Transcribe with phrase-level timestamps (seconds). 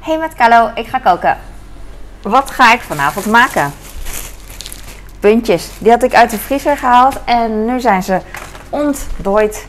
[0.00, 1.38] Hey met Carlo, ik ga koken.
[2.22, 3.74] Wat ga ik vanavond maken?
[5.20, 5.68] Puntjes.
[5.78, 8.20] Die had ik uit de vriezer gehaald en nu zijn ze
[8.70, 9.66] ontdooid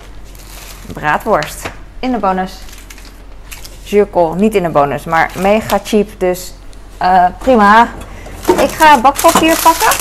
[0.93, 1.69] braadworst.
[1.99, 2.53] In de bonus.
[3.83, 6.53] Zuurkool, niet in de bonus, maar mega cheap, dus
[7.01, 7.87] uh, prima.
[8.57, 9.91] Ik ga bakpapier pakken.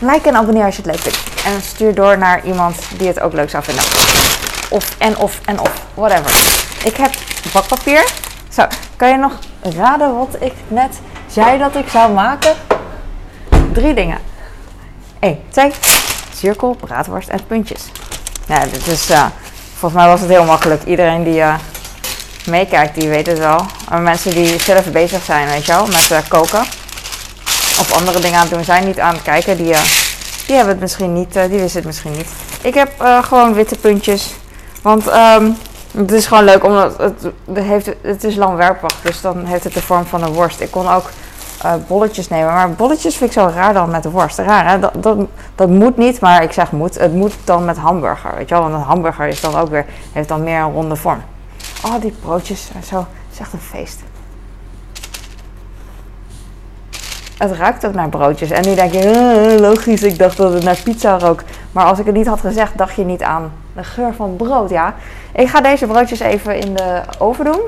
[0.00, 1.44] Like en abonneer als je het leuk vindt.
[1.44, 3.84] En stuur door naar iemand die het ook leuk zou vinden.
[4.70, 6.30] Of en of en of, whatever.
[6.84, 7.12] Ik heb
[7.52, 8.21] bakpapier.
[8.52, 8.66] Zo,
[8.96, 9.32] kan je nog
[9.62, 12.54] raden wat ik net zei dat ik zou maken?
[13.72, 14.18] Drie dingen.
[15.18, 15.72] 1, 2,
[16.34, 17.82] cirkel, braadworst en puntjes.
[18.46, 19.26] Ja, dit is, uh,
[19.72, 20.84] volgens mij was het heel makkelijk.
[20.84, 21.54] Iedereen die uh,
[22.46, 23.66] meekijkt, die weet het wel.
[23.88, 26.60] Maar mensen die zelf bezig zijn, weet je wel, met uh, koken.
[27.78, 29.74] Of andere dingen aan het doen zijn, niet aan het kijken, die,
[30.46, 32.28] die hebben het misschien niet, die wisten het misschien niet.
[32.62, 32.90] Ik heb
[33.22, 34.30] gewoon witte puntjes.
[34.82, 35.56] Want um,
[35.96, 39.00] het is gewoon leuk, omdat het, het, heeft, het is langwerpig.
[39.00, 40.60] Dus dan heeft het de vorm van een worst.
[40.60, 41.10] Ik kon ook
[41.64, 42.52] uh, bolletjes nemen.
[42.52, 44.38] Maar bolletjes vind ik zo raar dan met de worst.
[44.38, 44.78] Raar hè?
[44.78, 45.18] Dat, dat,
[45.54, 46.98] dat moet niet, maar ik zeg moet.
[46.98, 48.62] Het moet dan met hamburger, weet je wel.
[48.62, 51.22] Want een hamburger is dan ook weer, heeft dan meer een ronde vorm.
[51.84, 54.00] Oh, die broodjes zijn zo, het is echt een feest.
[57.36, 58.50] Het ruikt ook naar broodjes.
[58.50, 61.42] En nu denk je, logisch, ik dacht dat het naar pizza rook.
[61.72, 64.70] Maar als ik het niet had gezegd, dacht je niet aan de geur van brood,
[64.70, 64.94] ja.
[65.32, 67.60] Ik ga deze broodjes even in de oven doen.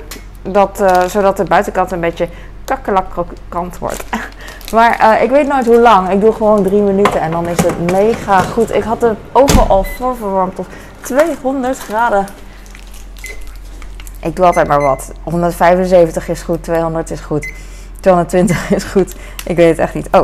[0.42, 2.28] Dat, uh, zodat de buitenkant een beetje
[2.64, 4.05] kakkelakkrokant wordt.
[4.75, 6.10] maar uh, ik weet nooit hoe lang.
[6.10, 8.75] Ik doe gewoon drie minuten en dan is het mega goed.
[8.75, 10.66] Ik had de oven al voorverwarmd tot
[11.00, 12.27] 200 graden.
[14.20, 15.12] Ik doe altijd maar wat.
[15.22, 17.52] 175 is goed, 200 is goed,
[18.00, 19.14] 220 is goed.
[19.44, 20.08] Ik weet het echt niet.
[20.10, 20.22] Oh,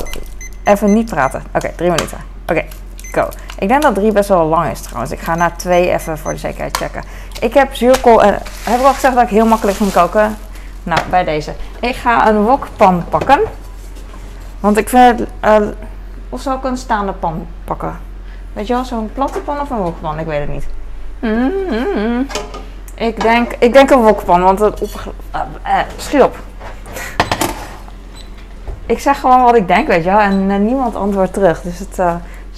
[0.64, 1.42] even niet praten.
[1.55, 2.19] Oké, drie minuten.
[2.47, 2.64] Oké.
[3.12, 3.28] Go.
[3.58, 5.12] Ik denk dat drie best wel lang is trouwens.
[5.12, 7.03] Ik ga na twee even voor de zekerheid checken.
[7.41, 10.36] Ik heb zuurkool en heb ik al gezegd dat ik heel makkelijk ging koken.
[10.83, 11.52] Nou, bij deze.
[11.80, 13.41] Ik ga een wokpan pakken.
[14.61, 15.28] Want ik vind het...
[15.44, 15.69] Uh,
[16.28, 17.98] of zou ik een staande pan pakken?
[18.52, 20.18] Weet je wel, zo'n platte pan of een wokpan?
[20.18, 20.67] Ik weet het niet.
[21.18, 22.27] Mm -hmm.
[22.95, 25.12] Ik denk, ik denk een wokpan, want het op...
[25.35, 26.36] Uh, uh, schiet op.
[28.86, 30.18] Ik zeg gewoon wat ik denk, weet je wel.
[30.18, 31.62] En niemand antwoordt terug.
[31.62, 31.98] Dus het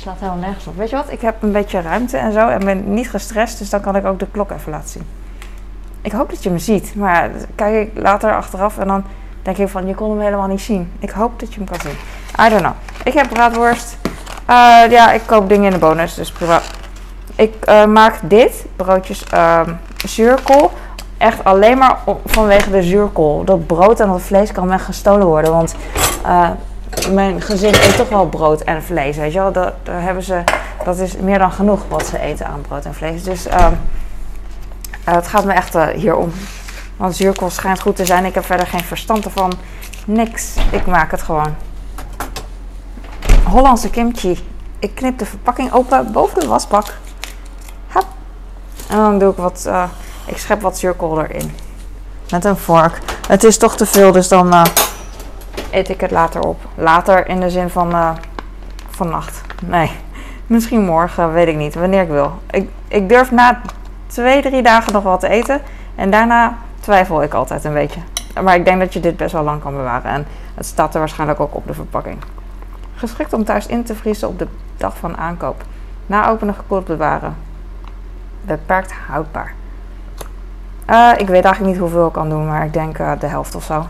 [0.03, 0.77] slaat helemaal nergens op.
[0.77, 1.13] Weet je wat?
[1.13, 4.07] Ik heb een beetje ruimte en zo en ben niet gestrest, dus dan kan ik
[4.07, 5.07] ook de klok even laten zien.
[6.01, 9.05] Ik hoop dat je me ziet, maar kijk ik later achteraf en dan
[9.43, 10.93] denk ik van je kon hem helemaal niet zien.
[10.99, 11.97] Ik hoop dat je hem kan zien.
[12.47, 12.73] I don't know.
[13.05, 13.97] Ik heb braadworst.
[14.51, 16.61] Uh, ja, ik koop dingen in de bonus, dus prima.
[17.35, 19.61] Ik uh, maak dit, broodjes uh,
[20.07, 20.71] zuurkool,
[21.19, 23.45] echt alleen maar vanwege de zuurkool.
[23.45, 25.75] Dat brood en dat vlees kan weg gestolen worden, want
[26.27, 26.51] uh,
[27.11, 29.53] mijn gezin eet toch wel brood en vlees, weet je wel.
[29.53, 30.45] Dat, hebben ze,
[30.85, 33.23] dat is meer dan genoeg wat ze eten aan brood en vlees.
[33.23, 33.67] Dus uh,
[35.05, 36.33] het gaat me echt hier om.
[36.97, 38.25] Want zuurkool schijnt goed te zijn.
[38.25, 39.53] Ik heb verder geen verstand ervan.
[40.07, 40.55] Niks.
[40.71, 41.55] Ik maak het gewoon.
[43.45, 44.49] Hollandse kimchi.
[44.79, 46.87] Ik knip de verpakking open boven de wasbak.
[47.87, 48.07] Hap.
[48.89, 49.85] En dan doe ik wat, uh,
[50.25, 51.55] ik schep wat zuurkool erin.
[52.31, 52.99] Met een vork.
[53.29, 54.55] Het is toch te veel, dus dan
[55.75, 56.61] eet ik het later op.
[56.75, 58.11] Later in de zin van uh,
[58.89, 59.41] vannacht.
[59.67, 59.91] Nee,
[60.47, 61.75] misschien morgen, weet ik niet.
[61.75, 62.33] Wanneer ik wil.
[62.51, 63.61] Ik, ik durf na
[64.07, 65.61] twee, drie dagen nog wat te eten.
[65.95, 68.01] En daarna twijfel ik altijd een beetje.
[68.43, 70.11] Maar ik denk dat je dit best wel lang kan bewaren.
[70.11, 72.19] En het staat er waarschijnlijk ook op de verpakking.
[72.95, 74.47] Geschikt om thuis in te vriezen op de
[74.77, 75.65] dag van aankoop.
[76.07, 77.37] Na openen gekoeld bewaren.
[78.45, 79.55] Beperkt houdbaar.
[80.91, 83.55] Uh, ik weet eigenlijk niet hoeveel ik kan doen, maar ik denk uh, de helft
[83.55, 83.87] of zo.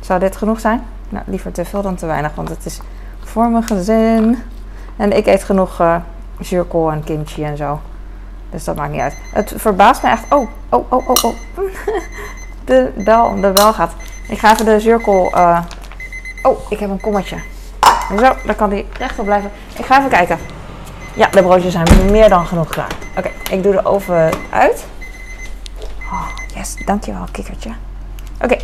[0.00, 0.86] Zou dit genoeg zijn?
[1.08, 2.80] Nou, liever te veel dan te weinig, want het is
[3.24, 4.42] voor mijn gezin.
[4.96, 5.96] En ik eet genoeg uh,
[6.70, 7.80] en kimchi en zo.
[8.50, 9.16] Dus dat maakt niet uit.
[9.32, 10.24] Het verbaast me echt.
[10.32, 11.34] Oh, oh, oh, oh, oh.
[12.64, 13.92] De bel, de bel gaat.
[14.28, 15.36] Ik ga even de zuurkool.
[15.36, 15.60] Uh...
[16.42, 17.36] Oh, ik heb een kommetje.
[18.18, 19.50] Zo, dan kan die rechtop blijven.
[19.76, 20.38] Ik ga even kijken.
[21.14, 22.96] Ja, de broodjes zijn meer dan genoeg klaar.
[23.16, 24.86] Oké, ik doe de oven uit.
[26.10, 27.70] Oh, yes, dankjewel, kikkertje.
[28.42, 28.56] Oké.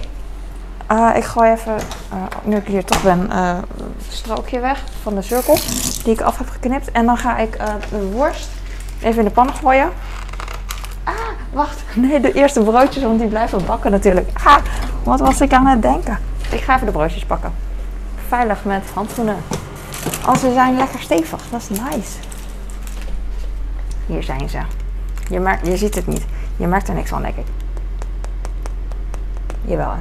[0.90, 1.74] Uh, ik gooi even,
[2.12, 3.64] uh, nu ik hier toch ben, het
[4.08, 5.54] strookje weg van de cirkel
[6.04, 6.90] die ik af heb geknipt.
[6.90, 7.58] En dan ga ik
[7.90, 8.48] de worst
[9.02, 9.90] even in de pan gooien.
[11.04, 11.14] Ah,
[11.52, 11.82] wacht.
[11.94, 14.30] Nee, de eerste broodjes, want die blijven bakken natuurlijk.
[14.44, 14.56] Ah,
[15.02, 16.18] wat was ik aan het denken?
[16.50, 17.52] Ik ga even de broodjes pakken.
[18.28, 19.36] Veilig met handschoenen.
[20.26, 21.42] Oh, ze zijn lekker stevig.
[21.50, 22.18] Dat is nice.
[24.06, 24.58] Hier zijn ze.
[25.28, 26.24] Je, je ziet het niet.
[26.56, 27.46] Je merkt er niks van, denk ik.
[29.64, 29.90] Jawel.
[29.90, 29.98] Hè.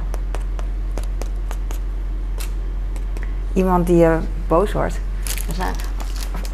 [3.54, 4.16] Iemand die uh,
[4.48, 5.00] boos wordt.
[5.52, 5.74] Zijn,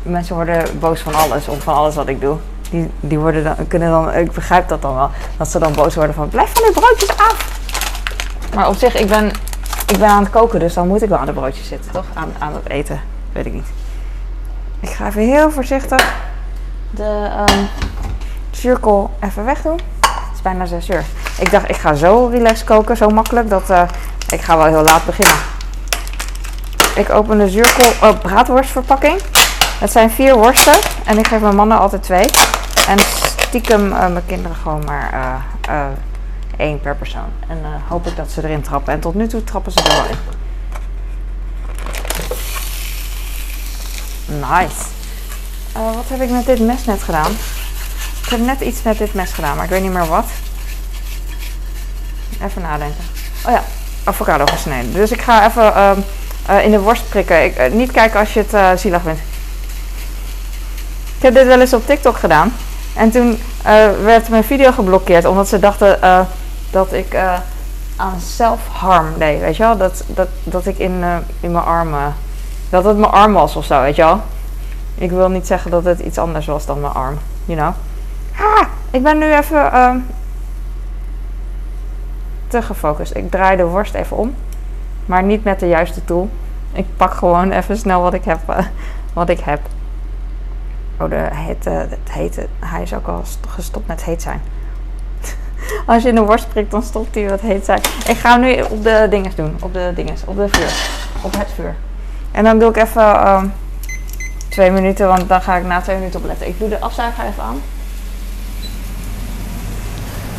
[0.02, 2.36] mensen worden boos van alles, om van alles wat ik doe.
[2.70, 5.94] Die, die worden dan, kunnen dan, ik begrijp dat dan wel, dat ze dan boos
[5.94, 7.60] worden van blijf van die broodjes af.
[8.54, 9.26] Maar op zich, ik ben,
[9.86, 12.04] ik ben aan het koken, dus dan moet ik wel aan de broodjes zitten, toch?
[12.14, 13.00] Aan, aan het eten,
[13.32, 13.68] weet ik niet.
[14.80, 16.14] Ik ga even heel voorzichtig
[16.90, 17.68] de um,
[18.50, 19.78] zuurkool even wegdoen.
[20.00, 21.04] Het is bijna 6 uur.
[21.38, 23.82] Ik dacht, ik ga zo relaxed koken, zo makkelijk, dat uh,
[24.28, 25.34] ik ga wel heel laat beginnen.
[26.94, 29.20] Ik open de zuurkool, oh, braadworstverpakking.
[29.78, 32.26] Het zijn vier worsten en ik geef mijn mannen altijd twee.
[32.88, 32.98] En
[33.36, 35.86] stiekem uh, mijn kinderen gewoon maar uh, uh,
[36.56, 37.32] één per persoon.
[37.48, 37.58] En
[37.88, 38.92] hoop ik dat ze erin trappen.
[38.92, 40.18] En tot nu toe trappen ze er wel in.
[44.38, 44.84] Nice.
[45.72, 47.30] wat heb ik met dit mes net gedaan?
[48.22, 50.26] Ik heb net iets met dit mes gedaan, maar ik weet niet meer wat.
[52.42, 53.04] Even nadenken.
[53.46, 53.62] Oh ja,
[54.04, 54.92] avocado gesneden.
[54.92, 56.04] Dus ik ga even
[56.50, 57.44] uh, in de worst prikken.
[57.44, 59.20] Ik, uh, niet kijken als je het uh, zielig vindt.
[61.16, 62.52] Ik heb dit wel eens op TikTok gedaan.
[62.94, 63.38] En toen
[64.02, 65.24] werd mijn video geblokkeerd.
[65.24, 65.98] Omdat ze dachten
[66.70, 67.16] dat ik
[67.96, 69.40] aan self-harm deed.
[69.40, 69.76] Weet je wel?
[69.76, 71.04] Dat, dat, dat ik in,
[71.40, 72.14] in mijn armen...
[72.70, 74.20] Dat het mijn arm was of zo, weet je wel?
[74.94, 77.18] Ik wil niet zeggen dat het iets anders was dan mijn arm.
[77.44, 77.74] You know?
[78.36, 80.06] Ah, ik ben nu even
[82.48, 83.16] te gefocust.
[83.16, 84.34] Ik draai de worst even om.
[85.06, 86.30] Maar niet met de juiste tool.
[86.72, 88.40] Ik pak gewoon even snel wat ik heb.
[88.50, 88.58] Uh,
[89.12, 89.60] wat ik heb.
[91.00, 92.46] Oh, de hitte, het hete.
[92.58, 94.42] Hij is ook al gestopt met heet zijn.
[95.86, 97.80] Als je in de worst prikt, dan stopt hij wat heet zijn.
[98.06, 99.56] Ik ga nu op de dinges doen.
[99.60, 100.24] Op de dinges.
[100.24, 100.72] Op de vuur.
[101.22, 101.74] Op het vuur.
[102.30, 103.52] En dan doe ik even um,
[104.48, 106.46] twee minuten, want dan ga ik na twee minuten opletten.
[106.46, 107.60] Ik doe de afzuiger even aan.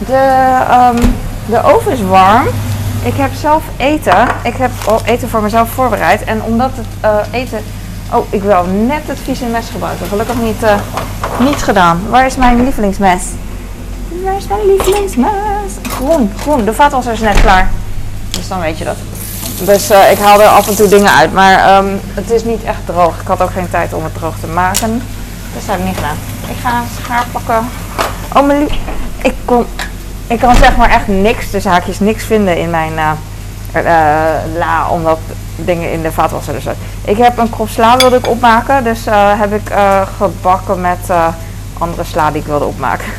[0.06, 1.14] De, um,
[1.46, 2.48] de oven is warm.
[3.04, 4.28] Ik heb zelf eten.
[4.44, 4.72] Ik heb
[5.06, 6.24] eten voor mezelf voorbereid.
[6.24, 6.86] En omdat het
[7.34, 7.64] uh, eten.
[8.14, 10.08] Oh, ik wil net het vieze mes gebruiken.
[10.08, 10.74] Gelukkig niet, uh,
[11.40, 12.02] niet gedaan.
[12.10, 13.24] Waar is mijn lievelingsmes?
[14.24, 15.72] Waar is mijn lievelingsmes?
[15.90, 16.66] Groen, groen.
[16.66, 17.70] De vaatwasser is net klaar.
[18.30, 18.98] Dus dan weet je dat.
[19.64, 21.34] Dus uh, ik haal er af en toe dingen uit.
[21.34, 23.22] Maar um, het is niet echt droog.
[23.22, 25.02] Ik had ook geen tijd om het droog te maken.
[25.54, 26.18] Dus dat heb ik niet gedaan.
[26.48, 27.70] Ik ga schaar pakken.
[28.36, 28.78] Oh, mijn lief.
[29.22, 29.66] Ik kom
[30.32, 33.12] ik kan zeg maar echt niks, de zaakjes niks vinden in mijn uh,
[34.58, 35.20] la, omdat
[35.56, 36.84] dingen in de vaatwasser er zitten.
[37.04, 39.72] Ik heb een krop sla wilde ik opmaken, dus uh, heb ik
[40.18, 41.10] gebakken met
[41.78, 43.06] andere sla die ik wilde opmaken.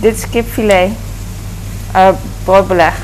[0.00, 0.90] Dit is kipfilet,
[2.44, 2.94] broodbeleg.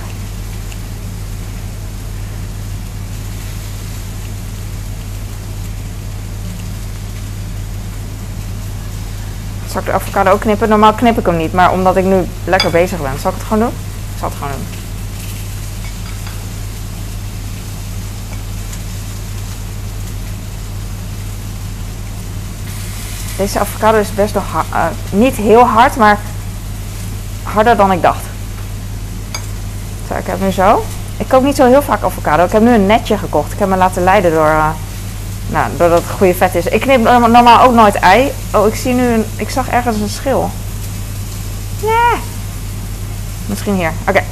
[9.70, 10.69] Zal ik de avocado ook knippen?
[10.69, 13.19] Normaal knip ik hem niet, maar omdat ik nu lekker bezig ben.
[13.20, 13.72] Zal ik het gewoon doen?
[14.12, 14.67] Ik zal het gewoon doen.
[23.37, 26.19] Deze avocado is best hard, uh, niet heel hard, maar
[27.43, 28.25] harder dan ik dacht.
[30.08, 30.84] Zo, ik heb nu zo.
[31.17, 32.44] Ik koop niet zo heel vaak avocado.
[32.44, 33.52] Ik heb nu een netje gekocht.
[33.52, 34.69] Ik heb me laten leiden door uh,
[35.50, 36.67] nou, doordat het goede vet is.
[36.67, 38.32] Ik knip normaal ook nooit ei.
[38.55, 39.25] Oh, ik zie nu een...
[39.37, 40.50] Ik zag ergens een schil.
[41.82, 42.20] Nee.
[43.47, 43.93] Misschien hier.
[44.08, 44.23] Oké.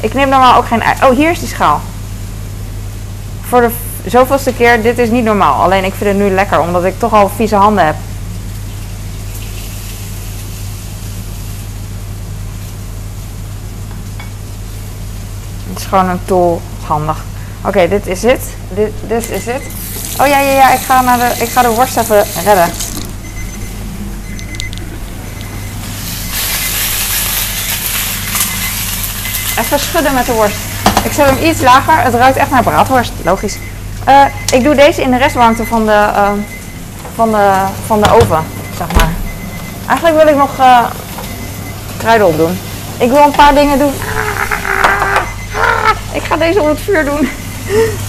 [0.00, 0.96] Ik knip normaal ook geen ei.
[1.02, 1.80] Oh, hier is die schaal.
[3.48, 3.70] Voor de
[4.06, 4.82] zoveelste keer.
[4.82, 5.62] Dit is niet normaal.
[5.62, 6.60] Alleen ik vind het nu lekker.
[6.60, 7.96] Omdat ik toch al vieze handen heb.
[15.68, 16.60] Het is gewoon een tool.
[16.86, 17.24] Handig.
[17.64, 18.54] Oké, dit is het.
[18.68, 19.62] Dit, dit is het.
[20.20, 22.70] Oh ja, ja, ja, ik ga, naar de, ik ga de worst even redden.
[29.58, 30.56] Even schudden met de worst.
[31.04, 32.02] Ik zet hem iets lager.
[32.02, 33.12] Het ruikt echt naar braadworst.
[33.24, 33.56] Logisch.
[34.08, 36.30] Uh, ik doe deze in de restwarmte van de, uh,
[37.14, 37.52] van de,
[37.86, 38.44] van de oven,
[38.76, 39.10] zeg maar.
[39.86, 40.84] Eigenlijk wil ik nog uh,
[41.96, 42.58] kruiden op doen.
[42.98, 43.92] Ik wil een paar dingen doen.
[46.12, 47.28] Ik ga deze op het vuur doen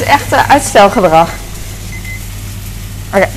[0.00, 1.28] is echt uh, uitstelgedrag.
[3.14, 3.28] Oké.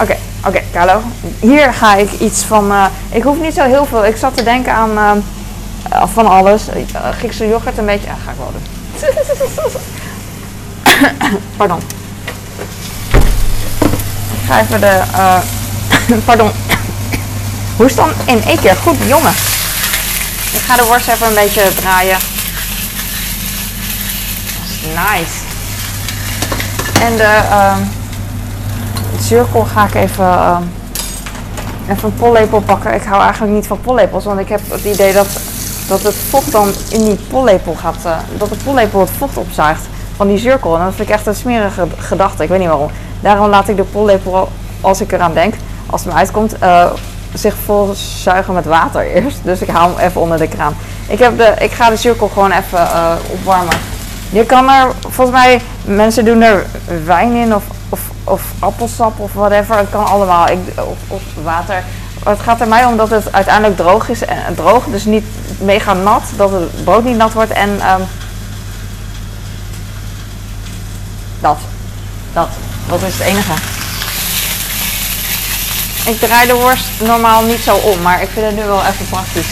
[0.00, 1.02] Oké, oké, Carlo.
[1.40, 2.72] Hier ga ik iets van.
[2.72, 4.06] Uh, ik hoef niet zo heel veel.
[4.06, 4.90] Ik zat te denken aan
[5.92, 6.62] uh, van alles.
[7.18, 8.06] Griekse yoghurt een beetje.
[8.06, 8.64] Ja, ga ik wel doen.
[11.56, 11.80] Pardon.
[14.30, 15.02] Ik ga even de.
[16.26, 16.50] pardon.
[17.76, 18.76] Hoest dan in één keer.
[18.76, 19.32] Goed, jongen.
[20.52, 22.18] Ik ga de worst even een beetje draaien.
[24.94, 25.44] Nice.
[27.00, 27.76] En de uh,
[29.20, 30.58] zuurkool ga ik even, uh,
[31.88, 32.94] even een pollepel pakken.
[32.94, 35.28] Ik hou eigenlijk niet van pollepels, want ik heb het idee dat,
[35.88, 39.82] dat het vocht dan in die pollepel gaat, uh, dat de pollepel het vocht opzuigt
[40.16, 40.76] van die zuurkool.
[40.76, 42.42] En dat vind ik echt een smerige gedachte.
[42.42, 42.90] Ik weet niet waarom.
[43.20, 44.48] Daarom laat ik de pollepel,
[44.80, 45.54] als ik eraan denk,
[45.86, 46.86] als het me uitkomt, uh,
[47.34, 49.38] zich vol zuigen met water eerst.
[49.42, 50.76] Dus ik haal hem even onder de kraan.
[51.08, 53.85] Ik, heb de, ik ga de cirkel gewoon even uh, opwarmen.
[54.30, 56.66] Je kan er, volgens mij, mensen doen er
[57.04, 59.76] wijn in of, of, of appelsap of whatever.
[59.76, 60.48] Het kan allemaal.
[60.48, 61.84] Ik, of, of water.
[62.24, 64.24] Het gaat er mij om dat het uiteindelijk droog is.
[64.24, 65.24] En, droog, dus niet
[65.58, 66.22] mega nat.
[66.36, 67.50] Dat het brood niet nat wordt.
[67.50, 68.06] En um,
[71.40, 71.58] dat.
[72.32, 72.48] Dat.
[72.88, 73.52] Dat is het enige.
[76.06, 79.06] Ik draai de worst normaal niet zo om, maar ik vind het nu wel even
[79.08, 79.48] praktisch.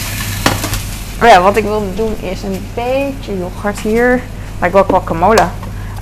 [1.19, 4.23] Maar ja, wat ik wil doen is een beetje yoghurt hier.
[4.65, 5.47] Lijkt wel guacamole.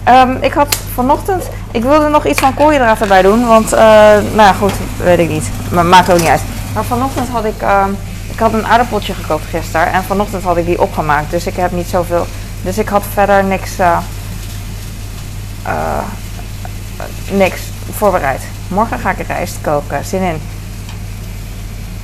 [0.09, 4.37] Um, ik had vanochtend, ik wilde nog iets van koolhydraten bij doen, want, uh, nou
[4.37, 5.51] ja, goed, weet ik niet.
[5.71, 6.41] Maar maakt ook niet uit.
[6.75, 7.85] Maar vanochtend had ik, uh,
[8.31, 11.31] ik had een aardappeltje gekookt gisteren en vanochtend had ik die opgemaakt.
[11.31, 12.27] Dus ik heb niet zoveel,
[12.63, 13.99] dus ik had verder niks, uh,
[17.31, 17.61] niks
[17.93, 18.43] voorbereid.
[18.69, 20.41] Morgen ga ik rijst koken, zin in.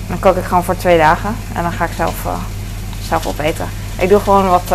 [0.07, 2.15] Dan kook ik gewoon voor twee dagen en dan ga ik zelf,
[3.09, 3.69] zelf opeten.
[3.97, 4.73] Ik doe gewoon wat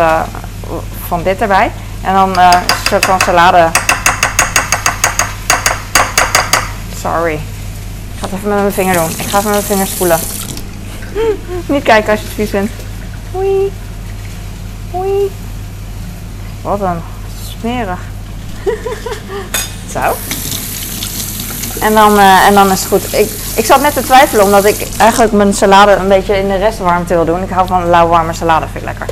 [1.06, 1.70] van dit erbij.
[2.02, 3.70] En dan uh, een soort van salade.
[7.00, 7.34] Sorry.
[7.34, 9.10] Ik ga het even met mijn vinger doen.
[9.10, 10.18] Ik ga even met mijn vinger spoelen.
[11.66, 12.72] Niet kijken als je het vies vindt.
[13.32, 13.72] Hoi.
[14.90, 15.30] Hoi.
[16.62, 17.02] Wat een
[17.58, 18.00] smerig.
[19.94, 20.16] Zo.
[21.80, 23.12] En dan, uh, en dan is het goed.
[23.12, 26.56] Ik, ik zat net te twijfelen omdat ik eigenlijk mijn salade een beetje in de
[26.56, 27.42] restwarmte wil doen.
[27.42, 29.06] Ik hou van lauw warme salade, vind ik lekker.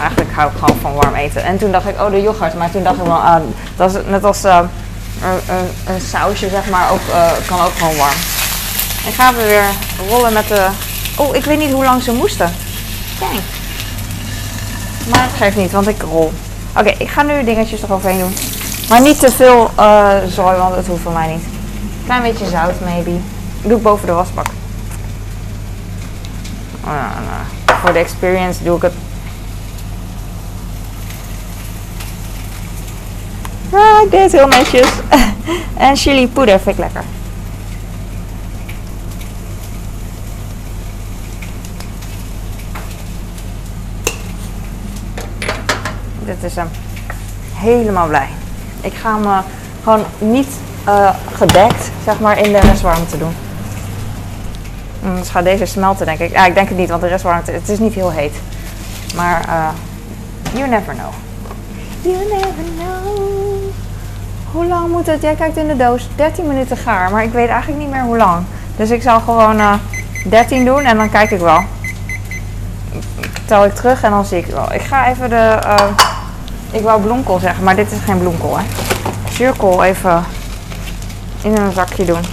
[0.00, 1.44] Eigenlijk hou ik gewoon van warm eten.
[1.44, 2.54] En toen dacht ik, oh de yoghurt.
[2.54, 3.36] Maar toen dacht ik wel, uh,
[3.76, 4.58] dat is net als uh,
[5.22, 8.18] een, een, sausje zeg maar, ook, uh, kan ook gewoon warm.
[9.06, 9.64] Ik ga even weer
[10.08, 10.66] rollen met de...
[11.16, 12.52] Oh, ik weet niet hoe lang ze moesten.
[13.18, 13.42] Kijk.
[15.08, 16.32] Maar het geeft niet, want ik rol.
[16.76, 18.34] Oké, ik ga nu dingetjes eroverheen doen.
[18.88, 21.44] Maar niet te veel uh, zooi, want het hoeft voor mij niet.
[22.04, 23.16] Klein beetje zout, maybe.
[23.62, 24.46] Doe ik boven de wasbak.
[26.84, 27.78] Oh, nou.
[27.80, 28.92] Voor de experience doe ik het.
[33.72, 34.88] Ah, ik deed het heel netjes.
[35.76, 37.04] en chili poeder vind ik lekker.
[46.24, 46.68] Dit is hem.
[47.54, 48.28] Helemaal blij.
[48.80, 49.38] Ik ga hem uh,
[49.82, 50.48] gewoon niet
[50.88, 53.34] uh, gedekt, zeg maar, in de restwarmte doen.
[55.02, 56.30] Mm, dus gaat deze smelten, denk ik.
[56.30, 58.34] Ja, ik denk het niet, want de restwarmte, het is niet heel heet.
[59.14, 59.68] Maar, uh,
[60.52, 61.12] you never know.
[62.02, 63.59] You never know.
[64.52, 65.22] Hoe lang moet het?
[65.22, 66.08] Jij kijkt in de doos.
[66.16, 68.44] 13 minuten gaar, maar ik weet eigenlijk niet meer hoe lang.
[68.76, 69.74] Dus ik zal gewoon uh,
[70.26, 71.60] 13 doen en dan kijk ik wel.
[73.44, 74.72] Tel ik terug en dan zie ik wel.
[74.72, 75.58] Ik ga even de.
[75.64, 75.86] Uh,
[76.70, 78.64] ik wou bloemkool zeggen, maar dit is geen bloemkool, hè?
[79.30, 80.24] Zuurkool even
[81.42, 82.24] in een zakje doen.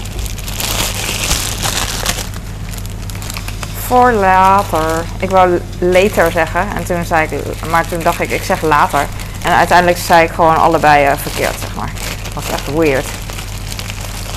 [3.85, 5.03] Voor later.
[5.19, 6.61] Ik wou later zeggen.
[6.75, 9.05] En toen zei ik, maar toen dacht ik, ik zeg later.
[9.43, 11.91] En uiteindelijk zei ik gewoon allebei uh, verkeerd, zeg maar.
[12.37, 13.05] Was echt weird.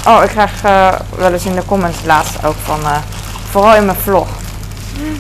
[0.07, 2.97] Oh, ik krijg uh, wel eens in de comments laatst ook van, uh,
[3.51, 4.29] vooral in mijn vlog.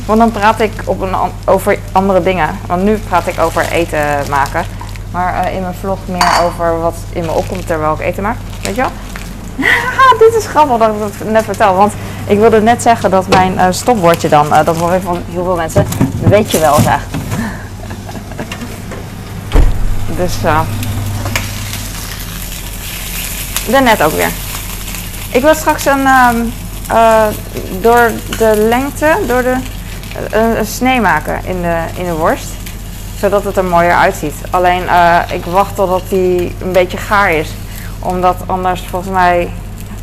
[0.06, 2.58] Want dan praat ik op een, over andere dingen.
[2.66, 4.64] Want nu praat ik over eten maken.
[5.10, 8.36] Maar in mijn vlog meer over wat in me opkomt terwijl ik eten maak.
[8.62, 8.90] Weet je wel?
[10.28, 11.74] dit is grappig dat ik dat net vertel.
[11.74, 11.92] Want
[12.26, 15.86] ik wilde net zeggen dat mijn stopwoordje dan, dat hoor ik van heel veel mensen,
[16.22, 17.00] weet je wel zeg.
[20.20, 20.34] dus
[23.68, 24.30] daarnet ook weer.
[25.32, 26.06] Ik wil straks een,
[26.90, 27.26] uh,
[27.80, 29.56] door de lengte, door de,
[30.30, 32.48] een snee maken in de, in de worst.
[33.18, 34.34] Zodat het er mooier uitziet.
[34.50, 34.82] Alleen
[35.32, 37.50] ik wacht totdat die een beetje gaar is
[38.00, 39.50] omdat anders volgens mij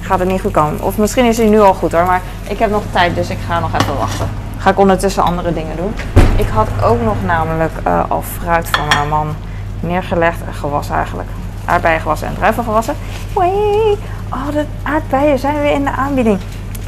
[0.01, 0.81] gaat het niet goed komen.
[0.81, 2.05] Of misschien is hij nu al goed hoor.
[2.05, 4.29] Maar ik heb nog tijd, dus ik ga nog even wachten.
[4.57, 5.93] Ga ik ondertussen andere dingen doen.
[6.35, 9.35] Ik had ook nog namelijk uh, al fruit van mijn man
[9.79, 11.29] neergelegd en gewassen eigenlijk.
[11.67, 12.95] Aardbeien gewassen en druiven gewassen.
[13.33, 13.97] Wee!
[14.29, 16.39] Oh, de aardbeien zijn weer in de aanbieding.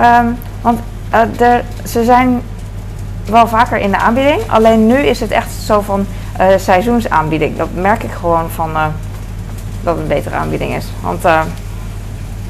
[0.01, 0.79] Um, want
[1.41, 1.55] uh,
[1.86, 2.41] ze zijn
[3.25, 4.41] wel vaker in de aanbieding.
[4.51, 6.05] Alleen nu is het echt zo van
[6.39, 7.57] uh, seizoensaanbieding.
[7.57, 8.74] Dat merk ik gewoon van
[9.83, 10.86] dat het een betere aanbieding is.
[11.01, 11.24] Want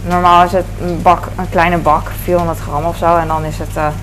[0.08, 3.18] normaal is het een bak, een kleine bak, 400 gram of zo.
[3.18, 3.94] En dan is het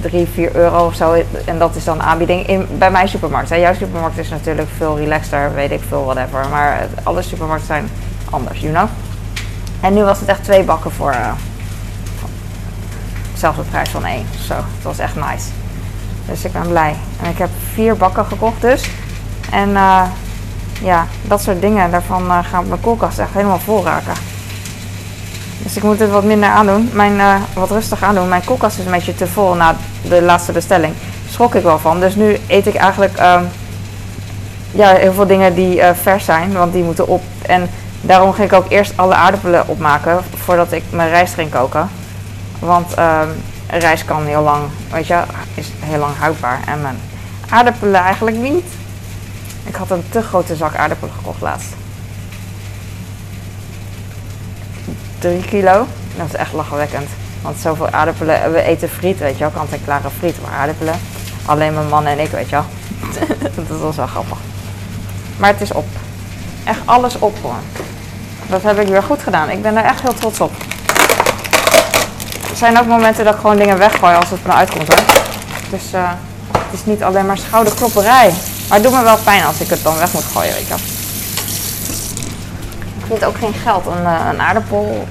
[0.00, 1.22] 3, 4 euro of zo.
[1.44, 3.50] En dat is dan aanbieding in, bij mijn supermarkt.
[3.50, 3.56] Hè.
[3.56, 6.48] Jouw supermarkt is natuurlijk veel relaxter, weet ik veel, whatever.
[6.48, 7.90] Maar alle supermarkten zijn
[8.30, 8.88] anders, you know.
[9.80, 11.32] En nu was het echt twee bakken voor uh,
[13.32, 14.26] dezelfde prijs van één.
[14.46, 15.48] Zo, het was echt nice.
[16.26, 16.96] Dus ik ben blij.
[17.22, 18.90] En ik heb vier bakken gekocht dus.
[19.50, 20.02] En uh,
[20.82, 24.29] ja, dat soort dingen, daarvan uh, gaan mijn koelkast echt helemaal vol raken.
[25.62, 26.90] Dus ik moet het wat minder aandoen.
[26.92, 28.28] Mijn, eh, wat rustig aandoen.
[28.28, 29.76] Mijn koelkast is een beetje te vol na
[30.08, 30.94] de laatste bestelling.
[31.30, 32.00] Schrok ik wel van.
[32.00, 33.44] Dus nu eet ik eigenlijk ehm,
[34.70, 36.52] ja, heel veel dingen die eh, vers zijn.
[36.52, 37.22] Want die moeten op.
[37.42, 40.20] En daarom ging ik ook eerst alle aardappelen opmaken.
[40.34, 41.88] Voordat ik mijn rijst ging koken.
[42.58, 43.28] Want ehm,
[43.66, 45.22] rijst kan heel lang, weet je,
[45.54, 46.60] is heel lang houdbaar.
[46.66, 46.98] En mijn
[47.48, 48.66] aardappelen eigenlijk niet.
[49.64, 51.74] Ik had een te grote zak aardappelen gekocht laatst.
[55.20, 55.86] 3 kilo.
[56.16, 57.08] Dat is echt lachwekkend.
[57.42, 60.94] Want zoveel aardappelen, we eten friet, weet je wel, kant-en-klare friet, maar aardappelen.
[61.46, 62.64] Alleen mijn man en ik, weet je wel.
[63.68, 64.38] dat was wel grappig.
[65.36, 65.86] Maar het is op.
[66.64, 67.62] Echt alles op gewoon.
[68.46, 69.50] Dat heb ik weer goed gedaan.
[69.50, 70.52] Ik ben er echt heel trots op.
[72.50, 75.04] Er zijn ook momenten dat ik gewoon dingen weggooi als het me uitkomt hoor.
[75.70, 76.10] Dus uh,
[76.52, 78.32] het is niet alleen maar schouderklopperij.
[78.68, 80.68] Maar het doet me wel pijn als ik het dan weg moet gooien, weet je
[80.68, 80.99] wel.
[83.10, 83.86] Ik vind ook geen geld.
[83.86, 85.06] Een, uh, een aardappel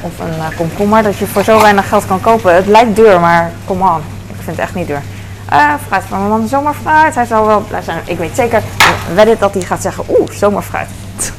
[0.00, 2.54] of een uh, komkommer dat je voor zo weinig geld kan kopen.
[2.54, 4.00] Het lijkt duur, maar kom on.
[4.28, 5.02] Ik vind het echt niet duur.
[5.52, 7.14] Uh, fruit van mijn man, zomerfruit.
[7.14, 7.98] Hij zal wel blij zijn.
[8.04, 8.62] Ik weet zeker,
[9.14, 10.88] wedden dat hij gaat zeggen, oeh, zomerfruit.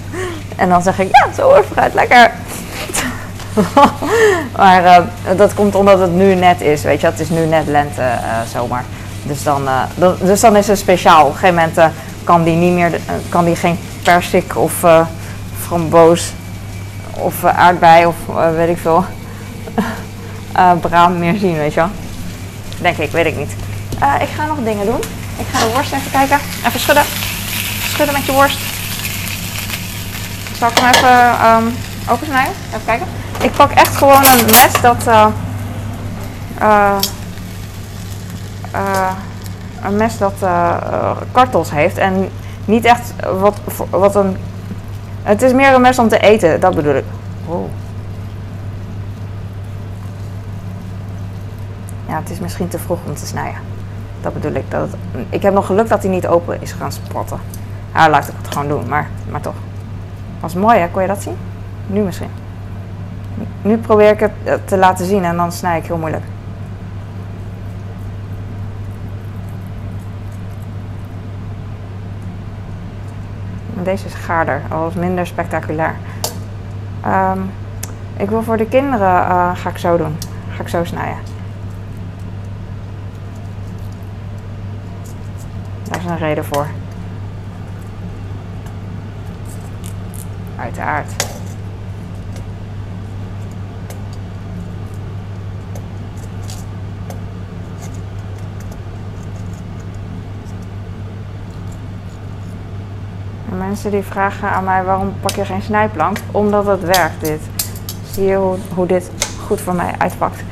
[0.55, 2.31] en dan zeg ik, ja, zomerfruit, lekker.
[4.57, 5.03] maar
[5.35, 7.07] dat komt omdat het nu net is, weet je.
[7.07, 8.03] Het is nu net lente,
[8.53, 8.83] zomer.
[9.23, 11.25] Dus dan, dan, dus dan is het speciaal.
[11.25, 11.93] Op een gegeven moment
[12.23, 14.83] kan die niet meer, kan die geen persik of
[15.67, 16.33] framboos
[17.11, 18.15] of aardbei of
[18.55, 19.05] weet ik veel,
[20.87, 21.89] braam meer zien, weet je wel.
[22.81, 23.51] Denk ik, weet ik niet.
[24.19, 24.99] Ik ga nog dingen doen.
[25.37, 26.39] Ik ga de worst even kijken.
[26.65, 27.03] Even schudden.
[27.87, 28.57] Schudden met je worst.
[30.57, 31.75] Zal ik hem even um,
[32.09, 32.53] opensnijden?
[32.67, 33.07] Even kijken.
[33.41, 35.07] Ik pak echt gewoon een mes dat...
[36.61, 36.97] Uh,
[39.83, 40.33] een mes dat
[41.31, 41.97] kartels heeft.
[41.97, 42.29] En
[42.65, 43.59] niet echt wat,
[43.89, 44.37] wat een...
[45.27, 46.59] Het is meer een mes om te eten.
[46.59, 47.03] Dat bedoel ik.
[47.45, 47.69] Oh.
[52.07, 53.59] Ja, het is misschien te vroeg om te snijden.
[54.21, 54.71] Dat bedoel ik.
[54.71, 54.89] Dat
[55.29, 57.39] ik heb nog geluk dat hij niet open is gaan spotten.
[57.93, 59.55] Ja, laat ik het gewoon doen, maar, maar toch.
[60.39, 61.37] Was mooi hè, kon je dat zien?
[61.87, 62.29] Nu misschien.
[63.61, 66.23] Nu probeer ik het eh, te laten zien en dan snij ik heel moeilijk.
[73.87, 75.95] Deze is gaarder, al minder spectaculair.
[77.05, 77.51] Um,
[78.17, 80.17] ik wil voor de kinderen, uh, ga ik zo doen.
[80.55, 81.17] Ga ik zo snijden.
[85.83, 86.67] Daar is een reden voor.
[90.59, 91.36] Uiteraard.
[103.67, 106.17] Mensen die vragen aan mij waarom pak je geen snijplank?
[106.31, 107.41] Omdat het werkt dit.
[108.11, 109.11] Zie je hoe, hoe dit
[109.45, 110.43] goed voor mij uitpakt?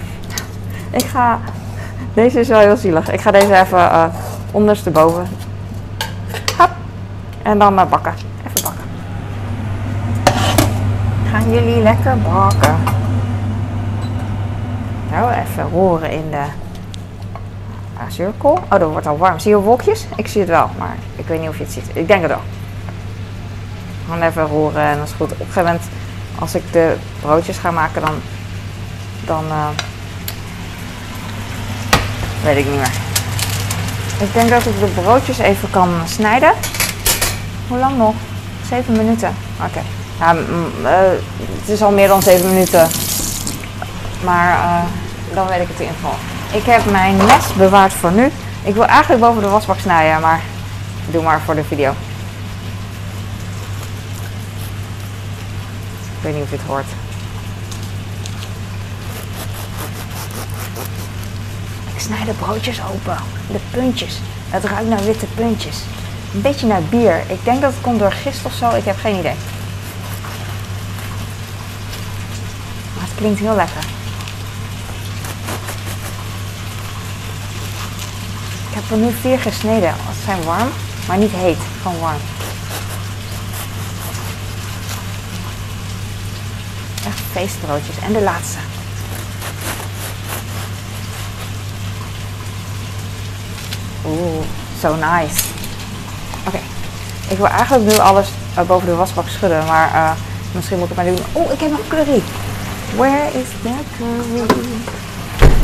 [1.00, 1.40] Ik ga...
[2.14, 3.12] Deze is wel heel zielig.
[3.12, 4.06] Ik ga deze even uh,
[4.52, 5.28] ondersteboven.
[6.58, 6.70] Hop.
[7.42, 8.14] En dan uh, bakken.
[8.48, 8.86] Even bakken.
[11.32, 12.78] Gaan jullie lekker bakken?
[15.12, 16.44] Nou, even roeren in de
[18.08, 18.60] azuurkool.
[18.72, 19.40] Oh, dat wordt al warm.
[19.40, 20.06] Zie je wolkjes?
[20.16, 21.90] Ik zie het wel, maar ik weet niet of je het ziet.
[21.94, 22.42] Ik denk het wel.
[24.06, 25.32] Gewoon even roeren en dat is goed.
[25.32, 25.84] Op een gegeven moment,
[26.40, 28.14] als ik de broodjes ga maken, dan,
[29.26, 29.68] dan uh,
[32.44, 33.04] weet ik niet meer.
[34.20, 36.54] Ik denk dat ik de broodjes even kan snijden.
[37.68, 38.14] Hoe lang nog?
[38.70, 39.36] 7 minuten.
[39.58, 39.82] Oké.
[40.20, 40.38] Okay.
[40.82, 41.20] uh,
[41.60, 42.90] het is al meer dan 7 minuten.
[44.24, 44.84] Maar uh,
[45.34, 46.16] dan weet ik het in ieder geval.
[46.52, 48.32] Ik heb mijn mes bewaard voor nu.
[48.64, 50.42] Ik wil eigenlijk boven de wasbak snijden, maar
[51.12, 51.94] doe maar voor de video.
[56.26, 56.86] Weet niet of je het hoort.
[61.94, 63.18] Ik snij de broodjes open.
[63.52, 64.20] De puntjes.
[64.50, 65.78] Het ruikt naar witte puntjes.
[66.34, 67.24] Een beetje naar bier.
[67.28, 68.76] Ik denk dat het komt door gist of zo.
[68.76, 69.36] Ik heb geen idee.
[72.96, 73.84] Maar het klinkt heel lekker.
[78.70, 79.94] Ik heb er nu vier gesneden.
[80.14, 80.70] Ze zijn warm,
[81.08, 81.58] maar niet heet.
[81.82, 82.20] Gewoon warm.
[87.06, 87.96] Echt feestbroodjes.
[88.06, 88.58] En de laatste.
[94.06, 94.46] Oeh,
[94.80, 95.44] so nice.
[96.48, 96.60] Oké.
[97.28, 100.12] Ik wil eigenlijk nu alles uh, boven de wasbak schudden, maar uh,
[100.52, 101.20] misschien moet ik maar doen.
[101.32, 102.22] Oh, ik heb nog curry.
[102.96, 104.46] Where is the curry?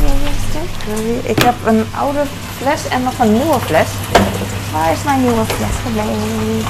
[0.00, 1.20] Where is the curry?
[1.22, 2.22] Ik heb een oude
[2.56, 3.88] fles en nog een nieuwe fles.
[4.72, 6.62] Waar is mijn nieuwe fles gebleven?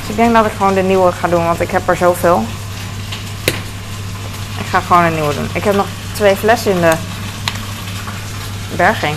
[0.00, 2.44] Dus ik denk dat ik gewoon de nieuwe ga doen, want ik heb er zoveel.
[4.70, 5.48] Ga gewoon een nieuwe doen.
[5.52, 6.92] Ik heb nog twee flessen in de
[8.76, 9.16] berging.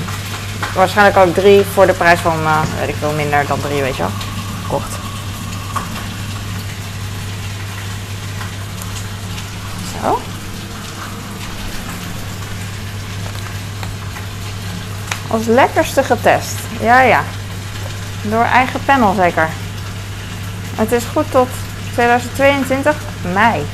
[0.76, 3.96] Waarschijnlijk ook drie voor de prijs van, uh, weet ik veel, minder dan drie, weet
[3.96, 4.12] je wel.
[4.68, 4.92] Kocht.
[10.02, 10.20] Zo.
[15.28, 16.56] Als lekkerste getest.
[16.80, 17.24] Ja, ja.
[18.22, 19.50] Door eigen panel zeker.
[20.76, 21.50] Het is goed tot
[21.94, 22.96] 2022
[23.34, 23.66] mei.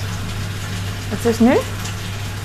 [1.09, 1.57] Het is nu?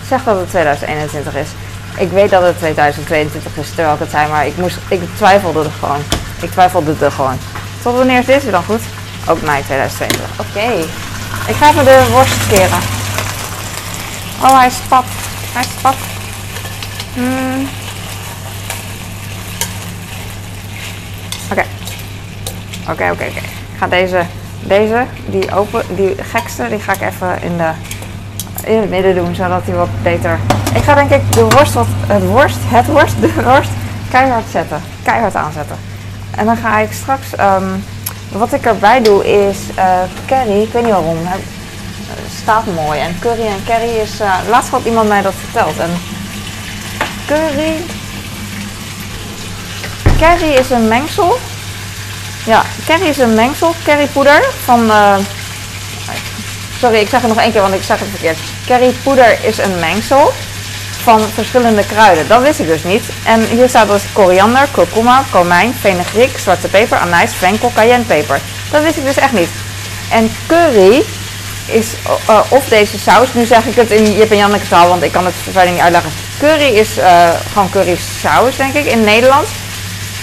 [0.08, 1.48] Zeg dat het 2021 is.
[1.96, 5.64] Ik weet dat het 2022 is terwijl ik het zei, maar ik, moest, ik twijfelde
[5.64, 6.02] er gewoon.
[6.40, 7.38] Ik twijfelde er gewoon.
[7.82, 8.80] Tot wanneer is dit dan goed?
[9.28, 10.40] Ook mei 2022.
[10.40, 10.84] Oké.
[11.46, 12.82] Ik ga even de worst keren.
[14.42, 15.04] Oh, hij spat.
[15.52, 15.94] Hij spat.
[17.14, 17.68] Hmm.
[21.50, 21.64] Oké.
[22.90, 23.40] Oké, oké, oké.
[23.40, 24.24] Ik ga deze,
[24.60, 27.70] deze, die open, die gekste, die ga ik even in, de,
[28.66, 30.38] in het midden doen, zodat hij wat beter...
[30.74, 33.70] Ik ga denk ik de worst, wat, het worst, het worst, de worst,
[34.10, 34.82] keihard zetten.
[35.02, 35.76] Keihard aanzetten.
[36.36, 37.84] En dan ga ik straks, um,
[38.32, 41.42] wat ik erbij doe is uh, curry, ik weet niet waarom, het
[42.42, 43.00] staat mooi.
[43.00, 45.78] En curry en curry is, uh, laatst had iemand mij dat verteld.
[45.78, 45.90] En
[47.26, 47.74] curry,
[50.18, 51.38] curry is een mengsel
[52.44, 54.84] ja, curry is een mengsel, currypoeder van...
[54.84, 55.16] Uh,
[56.78, 58.38] sorry, ik zeg het nog één keer, want ik zeg het verkeerd.
[58.66, 60.32] Currypoeder is een mengsel
[61.02, 62.28] van verschillende kruiden.
[62.28, 63.04] Dat wist ik dus niet.
[63.24, 68.40] En hier staat dus koriander, kurkuma, komijn, fenugreek, zwarte peper, anijs, venkel, cayennepeper.
[68.70, 69.48] Dat wist ik dus echt niet.
[70.10, 71.02] En curry
[71.66, 71.86] is
[72.28, 73.34] uh, of deze saus.
[73.34, 75.80] Nu zeg ik het in Jip en Janneke taal, want ik kan het verder niet
[75.80, 76.12] uitleggen.
[76.38, 79.48] Curry is uh, gewoon curry saus, denk ik, in Nederland.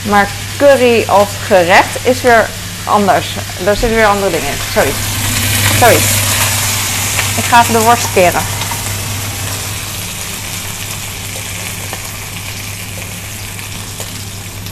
[0.09, 2.49] Maar curry als gerecht is weer
[2.83, 3.27] anders.
[3.63, 4.57] Daar zitten weer andere dingen in.
[4.73, 4.91] Sorry.
[5.79, 6.30] Sorry.
[7.37, 8.41] Ik ga even de worst keren.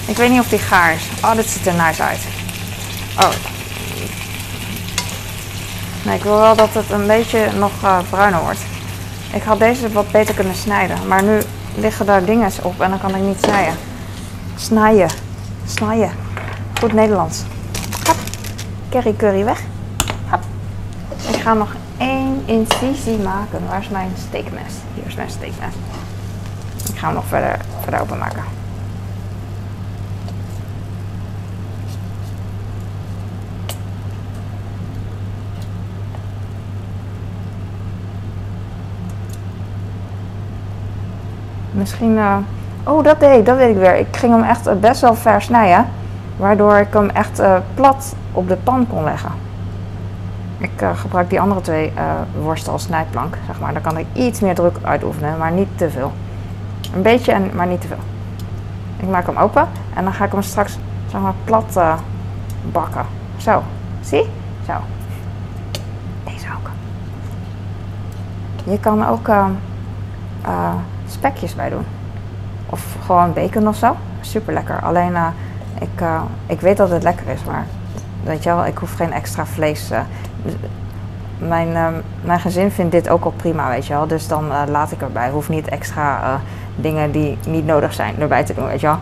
[0.05, 1.03] Ik weet niet of die gaar is.
[1.23, 2.19] Oh, dit ziet er nice uit.
[3.17, 3.29] Oh.
[6.03, 8.59] Nee, ik wil wel dat het een beetje nog uh, bruiner wordt.
[9.33, 11.07] Ik had deze wat beter kunnen snijden.
[11.07, 11.41] Maar nu
[11.75, 13.73] liggen daar dingen op en dan kan ik niet snijden.
[14.55, 15.09] Snijden.
[15.65, 16.11] Snijden.
[16.79, 17.41] Goed Nederlands.
[18.03, 18.15] Hap.
[18.89, 19.59] Curry curry weg.
[20.25, 20.43] Hap.
[21.31, 23.67] Ik ga nog één incisie maken.
[23.67, 24.73] Waar is mijn steekmes?
[24.93, 25.73] Hier is mijn steekmes.
[26.89, 28.43] Ik ga hem nog verder, verder openmaken.
[41.71, 42.11] Misschien...
[42.11, 42.37] Uh,
[42.89, 43.95] Oh, dat deed dat weet ik weer.
[43.95, 45.87] Ik ging hem echt eh, best wel ver snijden.
[46.37, 49.31] Waardoor ik hem echt uh, plat op de pan kon leggen.
[50.59, 53.73] Ik uh, gebruik die andere twee uh, worsten als snijplank, zeg maar.
[53.73, 56.11] Daar kan ik iets meer druk uitoefenen, maar niet te veel.
[56.95, 57.97] Een beetje, en, maar niet te veel.
[58.97, 61.79] Ik maak hem open en dan ga ik hem straks zeg maar, plat
[62.71, 63.05] bakken.
[63.37, 63.63] Zo,
[64.01, 64.25] zie?
[64.65, 64.73] Zo.
[66.23, 66.69] Deze ook.
[68.63, 69.29] Je kan ook
[71.07, 71.85] spekjes bij doen.
[72.65, 73.95] Of gewoon bacon of zo.
[74.21, 74.79] Super lekker.
[74.81, 75.15] Alleen
[75.79, 76.03] ik,
[76.45, 77.65] ik weet dat het lekker is, maar
[78.23, 79.91] weet je wel, ik hoef geen extra vlees.
[79.91, 79.99] Uh,
[81.37, 84.07] mijn, mijn gezin vindt dit ook al prima, weet je wel.
[84.07, 85.29] Dus dan laat ik erbij.
[85.29, 86.39] Hoef niet extra
[86.75, 88.97] dingen die niet nodig zijn erbij te doen, weet je wel.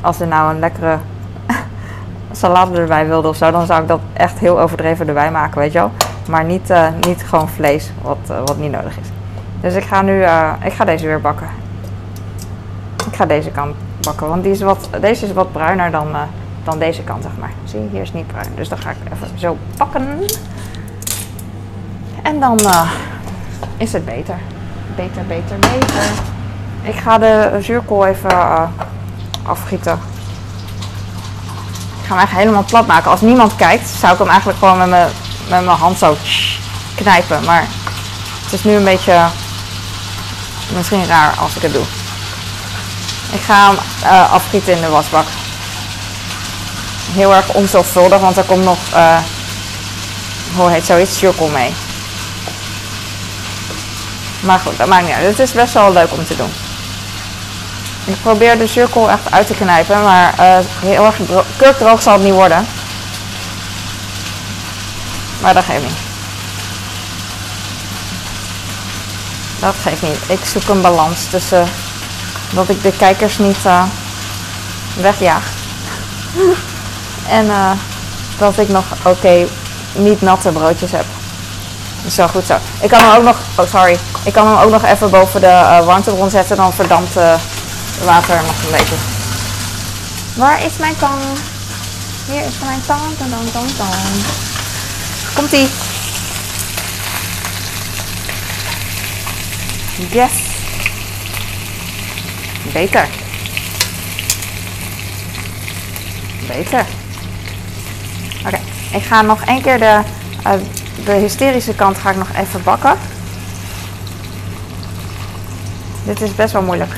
[0.00, 0.98] Als er nou een lekkere
[2.32, 5.72] salade erbij wilde of zo, dan zou ik dat echt heel overdreven erbij maken, weet
[5.72, 5.90] je wel.
[6.28, 6.72] Maar niet,
[7.06, 9.08] niet gewoon vlees wat, wat niet nodig is.
[9.60, 10.22] Dus ik ga nu,
[10.64, 11.46] ik ga deze weer bakken.
[13.06, 16.08] Ik ga deze kant bakken, want wat, deze is wat bruiner dan,
[16.64, 17.52] dan deze kant, zeg maar.
[17.64, 18.48] Zie hier is niet bruin.
[18.54, 20.18] Dus dan ga ik even zo pakken.
[22.22, 22.90] En dan uh,
[23.76, 24.38] is het beter.
[24.96, 26.04] Beter, beter, beter.
[26.82, 28.62] Ik ga de zuurkool even uh,
[29.42, 29.92] afgieten.
[32.00, 33.10] Ik ga hem eigenlijk helemaal plat maken.
[33.10, 35.08] Als niemand kijkt, zou ik hem eigenlijk gewoon met mijn,
[35.48, 36.16] met mijn hand zo
[36.94, 37.44] knijpen.
[37.44, 37.66] Maar
[38.44, 39.26] het is nu een beetje
[40.74, 41.84] misschien raar als ik het doe.
[43.32, 45.26] Ik ga hem uh, afgieten in de wasbak.
[47.12, 48.78] Heel erg onzorgvuldig, want er komt nog,
[50.56, 51.72] hoe heet zoiets, cirkel mee.
[54.42, 55.26] Maar goed, dat maakt niet uit.
[55.26, 56.50] Het is best wel leuk om te doen.
[58.04, 61.16] Ik probeer de cirkel echt uit te knijpen, maar uh, heel erg
[61.56, 62.66] kurkdroog zal het niet worden.
[65.40, 65.98] Maar dat geeft niet.
[69.60, 70.18] Dat geeft niet.
[70.26, 71.68] Ik zoek een balans tussen
[72.54, 73.82] dat ik de kijkers niet uh,
[75.00, 75.44] wegjaag.
[77.28, 77.70] en uh,
[78.38, 79.46] dat ik nog oké,
[79.92, 81.04] niet natte broodjes heb.
[82.10, 82.56] Zo goed zo.
[82.80, 85.46] Ik kan hem ook nog, oh sorry, ik kan hem ook nog even boven de
[85.46, 86.56] uh, warmtebron zetten.
[86.56, 87.34] Dan verdampt uh,
[88.04, 88.94] water nog een beetje.
[90.34, 91.22] Waar is mijn tang?
[92.26, 93.94] Hier is mijn tang, tang, tang, tang.
[95.34, 95.68] Komt ie.
[100.10, 100.32] Yes.
[102.72, 103.08] Beter.
[106.46, 106.86] Beter.
[108.46, 108.58] Oké,
[108.92, 110.00] ik ga nog één keer de,
[110.46, 110.52] uh,
[111.04, 112.96] de hysterische kant ga ik nog even bakken.
[116.04, 116.96] Dit is best wel moeilijk.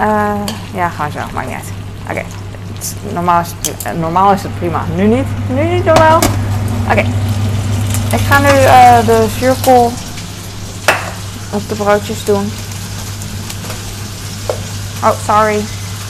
[0.00, 0.34] Uh,
[0.74, 1.72] ja, gewoon zo, maakt niet uit.
[2.10, 2.24] Oké,
[3.12, 4.84] normaal, is het, normaal is het prima.
[4.94, 6.20] Nu niet, nu niet normaal.
[6.90, 7.04] Oké,
[8.10, 9.92] ik ga nu uh, de zuurkool
[11.50, 12.52] op de broodjes doen.
[15.02, 15.64] Oh, sorry.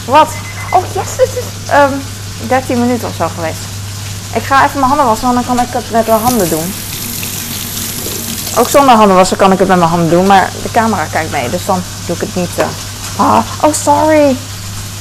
[0.07, 0.29] Wat?
[0.71, 2.01] Oh, yes, dit is um,
[2.49, 3.74] 13 minuten of zo geweest.
[4.35, 6.75] Ik ga even mijn handen wassen, want dan kan ik het met mijn handen doen.
[8.59, 11.31] Ook zonder handen wassen kan ik het met mijn handen doen, maar de camera kijkt
[11.31, 12.59] mee, dus dan doe ik het niet.
[12.59, 12.65] Uh...
[13.17, 14.37] Ah, oh, sorry.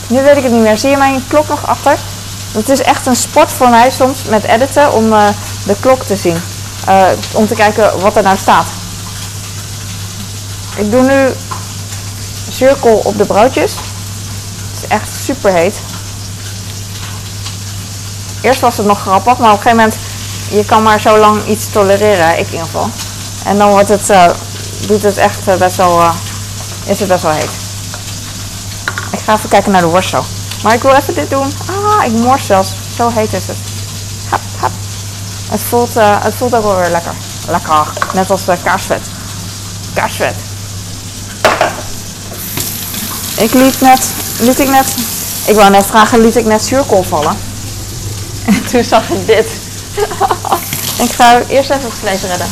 [0.08, 0.78] Nu weet ik het niet meer.
[0.78, 1.98] Zie je mijn klok nog achter?
[2.52, 5.28] Het is echt een sport voor mij soms met editen om uh,
[5.66, 6.42] de klok te zien.
[6.90, 8.68] Uh, om te kijken wat er nou staat.
[10.76, 11.34] Ik doe nu
[12.50, 13.72] cirkel op de broodjes.
[14.72, 15.82] Het is echt super heet.
[18.44, 19.98] Eerst was het nog grappig, maar op een gegeven moment,
[20.50, 22.90] je kan maar zo lang iets tolereren, ik in ieder geval.
[23.46, 24.26] En dan wordt het, uh,
[24.88, 26.14] doet het echt uh, best wel, uh,
[26.86, 27.50] is het best wel heet.
[29.12, 30.24] Ik ga even kijken naar de worst zo.
[30.64, 31.54] Maar ik wil even dit doen.
[31.70, 32.74] Ah, ik mors zelfs.
[32.96, 33.58] Zo heet is het.
[34.30, 34.72] Hap, hap.
[35.50, 37.14] Het voelt, het voelt ook wel weer lekker.
[37.48, 37.88] Lekker.
[38.14, 39.10] Net als de kaarsvet.
[39.94, 40.36] Kaarsvet.
[43.38, 44.96] Ik liet net, liet ik net,
[45.46, 47.53] ik wou net vragen, liet ik net zuurkool vallen.
[48.46, 49.46] En toen zag ik dit.
[51.06, 52.48] ik ga eerst even het vlees redden.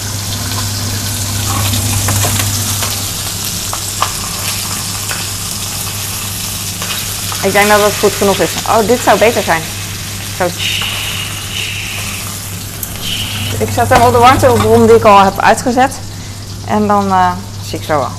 [7.44, 8.52] Ik denk dat het goed genoeg is.
[8.68, 9.62] Oh, dit zou beter zijn.
[10.38, 10.46] Zo.
[13.58, 16.00] Ik zet hem op de warmtebron die ik al heb uitgezet.
[16.66, 17.32] En dan uh,
[17.66, 18.12] zie ik zo wel.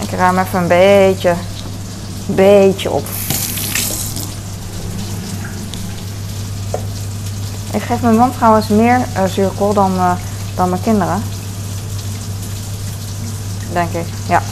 [0.00, 1.34] Ik ruim even een beetje,
[2.26, 3.06] beetje op.
[7.86, 10.10] geef mijn man trouwens meer uh, zuurkool dan, uh,
[10.54, 11.22] dan mijn kinderen.
[13.72, 14.42] Denk ik, ja.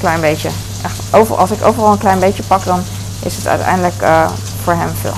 [0.00, 0.48] Klein beetje.
[0.82, 2.82] Echt, over, als ik overal een klein beetje pak, dan
[3.20, 4.30] is het uiteindelijk uh,
[4.62, 5.14] voor hem veel.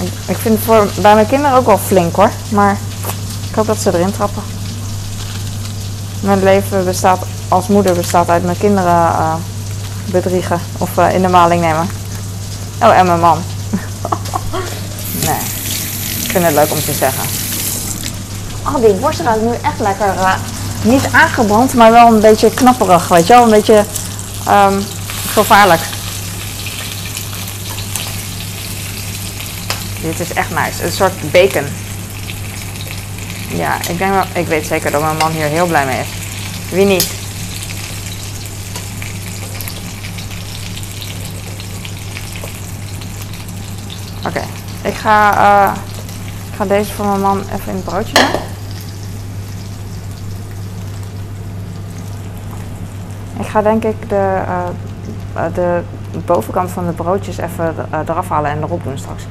[0.00, 2.30] Ik, ik vind het voor, bij mijn kinderen ook wel flink hoor.
[2.48, 2.76] Maar
[3.48, 4.42] ik hoop dat ze erin trappen.
[6.20, 9.12] Mijn leven bestaat als moeder bestaat uit mijn kinderen
[10.04, 11.88] bedriegen of in de maling nemen.
[12.82, 13.38] Oh, en mijn man.
[16.32, 17.24] Vind het leuk om te zeggen.
[18.66, 20.14] Oh, die worst ruikt nu echt lekker.
[20.14, 20.34] Uh,
[20.82, 23.42] niet aangebrand, maar wel een beetje knapperig, weet je wel.
[23.42, 23.84] Een beetje
[24.48, 24.84] um,
[25.32, 25.80] gevaarlijk.
[30.00, 30.84] Dit is echt nice.
[30.84, 31.64] Een soort bacon.
[33.48, 36.06] Ja, ik denk wel, ik weet zeker dat mijn man hier heel blij mee is.
[36.70, 37.10] Wie niet?
[44.18, 44.48] Oké, okay.
[44.82, 45.72] ik ga, uh,
[46.56, 48.40] ga deze voor mijn man even in het broodje doen.
[53.38, 54.42] Ik ga denk ik de,
[55.36, 55.82] uh, de
[56.24, 59.26] bovenkant van de broodjes even uh, eraf halen en erop doen straks.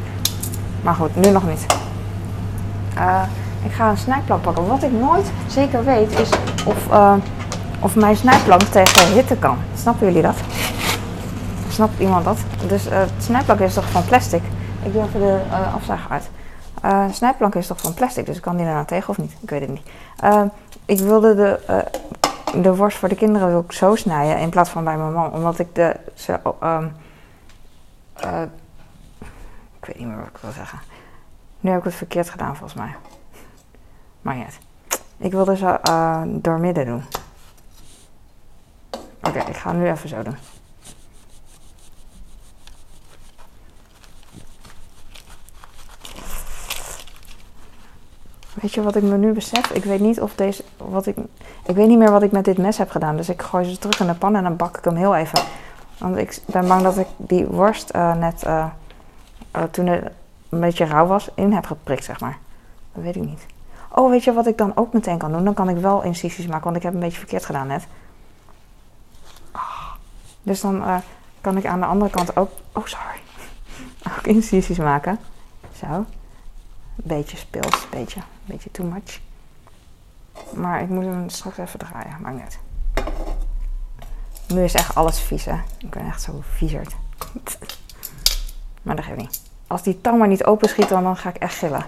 [0.81, 1.65] Maar goed, nu nog niet.
[3.63, 4.67] ik ga een snijplank pakken.
[4.67, 6.29] Wat ik nooit zeker weet is
[6.65, 6.87] of,
[7.79, 9.57] of mijn snijplank tegen hitte kan.
[9.75, 10.35] Snappen jullie dat?
[11.69, 12.37] Snapt iemand dat?
[12.67, 14.41] Dus het snijplank is toch van plastic?
[14.83, 16.29] Ik doe even de uh, afzuiger uit.
[16.85, 19.35] Uh, snijplank is toch van plastic, dus kan die daar nou tegen of niet?
[19.41, 19.89] Ik weet het niet.
[20.23, 20.43] Uh,
[20.85, 21.85] ik wilde de,
[22.61, 25.33] de worst voor de kinderen wil ik zo snijden in plaats van bij mijn man.
[25.33, 25.95] Omdat ik de...
[26.13, 26.93] Ze, um,
[29.79, 30.79] ik weet niet meer wat ik wil zeggen.
[31.59, 32.95] Nu heb ik het verkeerd gedaan volgens mij.
[34.21, 34.45] Maar ja.
[35.17, 35.79] Ik wilde ze
[36.25, 37.03] door midden doen.
[39.23, 40.35] Oké, ik ga nu even zo doen.
[48.53, 49.69] Weet je wat ik me nu besef?
[49.69, 50.63] Ik weet niet of deze.
[50.77, 51.17] Wat ik,
[51.65, 53.17] ik weet niet meer wat ik met dit mes heb gedaan.
[53.17, 55.43] Dus ik gooi ze terug in de pan en dan bak ik hem heel even.
[55.97, 58.43] Want ik ben bang dat ik die worst uh, net.
[58.47, 58.65] Uh,
[59.55, 60.11] uh, toen het
[60.49, 62.37] een beetje rauw was, in heb geprikt, zeg maar.
[62.93, 63.45] Dat weet ik niet.
[63.89, 65.43] Oh, weet je wat ik dan ook meteen kan doen?
[65.43, 67.87] Dan kan ik wel incisies maken, want ik heb een beetje verkeerd gedaan net.
[69.51, 69.91] Oh.
[70.43, 70.83] Dus dan
[71.41, 72.51] kan ik aan de andere kant ook.
[72.71, 73.19] Oh, sorry.
[74.17, 75.19] ook incisies maken.
[75.79, 76.05] Zo.
[76.95, 79.19] Beetje speels, beetje, beetje too much.
[80.53, 82.59] Maar ik moet hem straks even draaien, maakt uit.
[84.47, 85.55] Nu is echt alles vies, hè.
[85.77, 86.95] Ik ben echt zo viezerd.
[88.83, 89.41] maar dat geeft niet.
[89.67, 91.85] Als die tang maar niet open schiet, dan, dan ga ik echt gillen.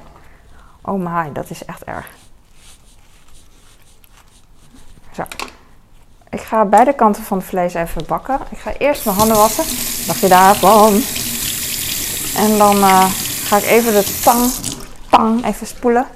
[0.82, 2.10] Oh my, dat is echt erg.
[5.12, 5.24] Zo.
[6.30, 8.40] Ik ga beide kanten van het vlees even bakken.
[8.50, 9.66] Ik ga eerst mijn handen wassen.
[10.08, 11.02] Dacht je daarvan?
[12.36, 13.06] En dan uh,
[13.44, 14.52] ga ik even de tang,
[15.10, 16.08] tang even spoelen.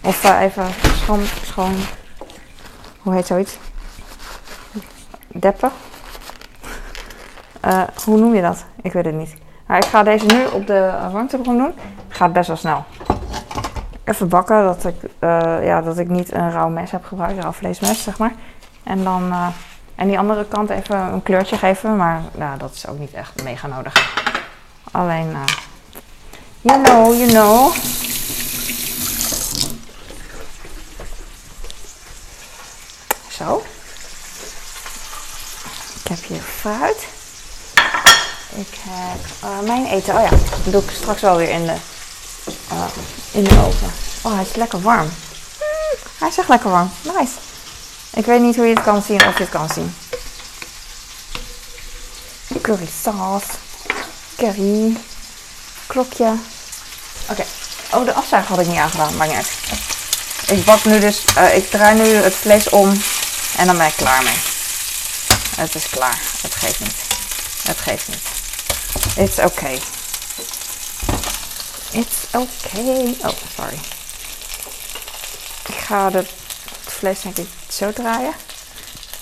[0.00, 0.66] Of uh, even
[1.02, 1.74] schoon, schoon,
[2.98, 3.58] hoe heet zoiets?
[5.26, 5.70] Deppen.
[7.64, 8.64] Uh, hoe noem je dat?
[8.82, 9.34] Ik weet het niet.
[9.66, 11.74] Maar ik ga deze nu op de warmtebron doen.
[12.08, 12.84] Gaat best wel snel.
[14.04, 15.10] Even bakken, dat ik,
[15.64, 18.32] ja, dat ik niet een rauw mes heb gebruikt, een rauw vleesmes, zeg maar.
[18.82, 19.32] En dan
[19.94, 23.42] en die andere kant even een kleurtje geven, maar nou, dat is ook niet echt
[23.42, 24.14] mega nodig.
[24.90, 25.36] Alleen,
[26.60, 27.74] you know, you know.
[33.28, 33.62] Zo.
[36.02, 37.06] Ik heb hier fruit.
[38.54, 40.14] Ik heb uh, mijn eten.
[40.14, 41.74] Oh ja, dat doe ik straks wel weer in de,
[43.30, 43.92] in de oven.
[44.22, 45.12] Oh, hij is lekker warm.
[46.18, 46.90] Hij is echt lekker warm.
[47.02, 47.32] Nice.
[48.14, 49.96] Ik weet niet hoe je het kan zien of je het kan zien.
[52.62, 53.46] Curry sauce.
[54.36, 54.96] Curry.
[55.86, 56.34] Klokje.
[57.30, 57.44] Oké.
[57.90, 59.16] Oh, de afzuiger had ik niet aangedaan.
[59.16, 59.48] Maar niet.
[60.46, 61.24] Ik bak nu dus...
[61.38, 63.02] Uh, ik draai nu het vlees om.
[63.56, 64.55] En dan ben ik klaar mee.
[65.56, 66.20] Het is klaar.
[66.42, 67.06] Het geeft niet.
[67.62, 68.36] Het geeft niet.
[69.16, 69.80] It's okay.
[71.90, 73.16] It's okay.
[73.22, 73.78] Oh, sorry.
[75.66, 76.24] Ik ga de
[76.84, 78.34] vlees denk ik zo draaien.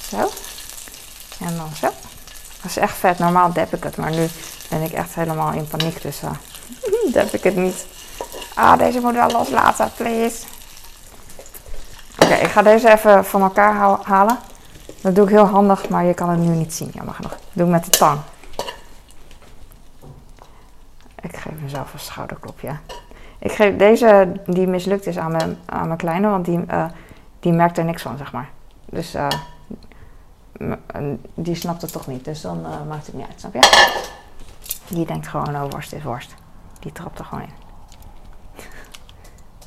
[0.09, 0.33] Zo.
[1.39, 1.93] En dan zo.
[2.63, 3.19] Dat is echt vet.
[3.19, 4.29] Normaal dep ik het, maar nu
[4.69, 6.03] ben ik echt helemaal in paniek.
[6.03, 6.31] Dus uh,
[7.13, 7.87] dep ik het niet.
[8.55, 10.37] Ah, deze moet wel loslaten, please.
[12.19, 14.39] Oké, ik ga deze even van elkaar halen.
[15.05, 17.37] Dat doe ik heel handig, maar je kan het nu niet zien, jammer genoeg.
[17.53, 18.21] Doe ik met de tang.
[21.21, 22.77] Ik geef mezelf een schouderklopje.
[23.39, 26.85] Ik geef deze die mislukt is aan mijn, aan mijn kleine, want die, uh,
[27.41, 28.51] die merkt er niks van, zeg maar.
[28.85, 29.29] Dus uh,
[31.35, 32.25] die snapt het toch niet.
[32.25, 33.93] Dus dan uh, maakt het niet uit, snap je?
[34.89, 36.35] Die denkt gewoon, oh, worst is worst.
[36.81, 37.53] Die trapt er gewoon in.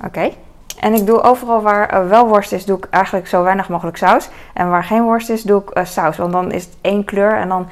[0.06, 0.32] Oké.
[0.80, 3.98] En ik doe overal waar uh, wel worst is, doe ik eigenlijk zo weinig mogelijk
[3.98, 4.30] saus.
[4.54, 6.18] En waar geen worst is, doe ik saus.
[6.18, 7.68] Want dan is het één kleur en dan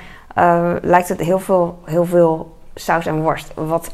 [0.82, 3.52] lijkt het heel veel, heel veel saus en worst.
[3.54, 3.92] Wat,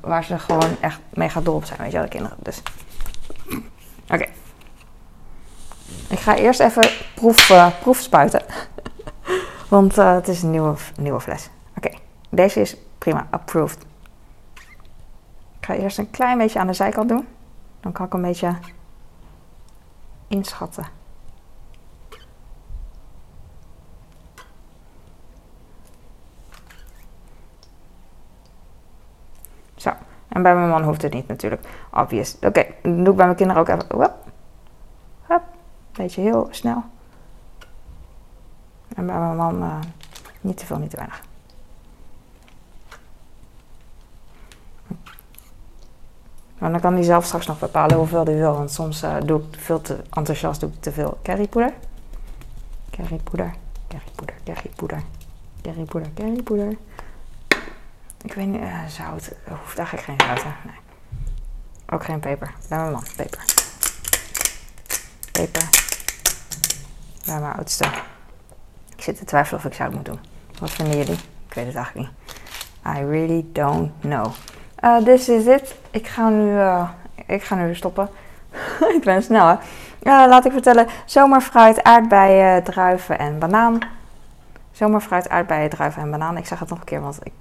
[0.00, 2.36] waar ze gewoon echt mega dol op zijn, weet je wel, de kinderen.
[2.40, 2.62] Dus.
[4.10, 4.26] Oké.
[6.08, 6.88] Ik ga eerst even
[7.82, 8.42] proef, spuiten.
[9.68, 11.50] Want het is een nieuwe, nieuwe fles.
[11.76, 11.90] Oké,
[12.28, 13.78] deze is prima, approved.
[15.60, 17.26] Ik ga eerst een klein beetje aan de zijkant doen.
[17.82, 18.56] Dan kan ik een beetje
[20.26, 20.86] inschatten.
[29.74, 29.90] Zo,
[30.28, 31.68] en bij mijn man hoeft het niet natuurlijk.
[31.92, 32.36] Obvious.
[32.40, 34.14] Oké, dan doe ik bij mijn kinderen ook even.
[35.22, 35.42] Hup.
[35.92, 36.82] Beetje heel snel.
[38.94, 39.78] En bij mijn man uh,
[40.40, 41.22] niet te veel, niet te weinig.
[46.62, 48.52] Maar dan kan hij zelf straks nog bepalen hoeveel hij wil.
[48.52, 51.72] Want soms uh, doe ik veel te enthousiast, doe ik te veel currypoeder.
[52.90, 53.54] Currypoeder,
[53.88, 55.02] currypoeder, currypoeder,
[55.62, 56.76] currypoeder, currypoeder.
[58.22, 59.32] Ik weet niet, uh, zout.
[59.48, 60.50] Hoeft eigenlijk geen zout, hè?
[60.64, 60.76] Nee.
[61.90, 62.54] Ook geen peper.
[62.68, 63.44] Bij mijn man, peper.
[65.32, 65.68] Peper.
[67.26, 67.84] Bij mijn oudste.
[68.96, 70.20] Ik zit te twijfelen of ik zout moet doen.
[70.58, 71.18] Wat vinden jullie?
[71.48, 72.36] Ik weet het eigenlijk niet.
[72.96, 74.32] I really don't know.
[74.84, 75.74] Uh, this is it.
[75.90, 76.88] Ik ga nu, uh,
[77.26, 78.08] ik ga nu stoppen.
[78.96, 79.52] ik ben snel hè.
[80.02, 80.86] Uh, laat ik vertellen.
[81.04, 83.78] Zomerfruit, aardbeien, druiven en banaan.
[84.72, 86.36] Zomerfruit, aardbeien, druiven en banaan.
[86.36, 87.32] Ik zeg het nog een keer, want ik,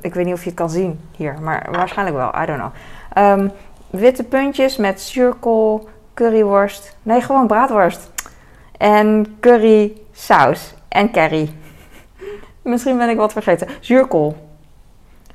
[0.00, 1.36] ik weet niet of je het kan zien hier.
[1.40, 2.42] Maar waarschijnlijk wel.
[2.42, 2.72] I don't know.
[3.40, 3.50] Um,
[3.90, 6.96] witte puntjes met zuurkool, curryworst.
[7.02, 8.10] Nee, gewoon braadworst.
[8.78, 10.74] En curry saus.
[10.88, 11.54] En curry.
[12.62, 13.68] Misschien ben ik wat vergeten.
[13.80, 14.36] Zuurkool.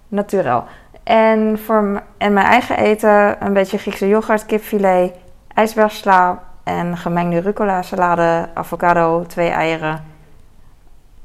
[0.07, 0.63] Naturel.
[1.07, 5.13] En, voor en mijn eigen eten een beetje Griekse yoghurt, kipfilet,
[5.53, 10.03] ijsbergsla en gemengde rucola salade, avocado, twee eieren,